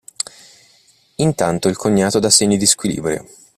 Intanto 1.17 1.67
il 1.67 1.77
cognato 1.77 2.17
dà 2.17 2.31
segni 2.31 2.57
di 2.57 2.65
squilibrio. 2.65 3.23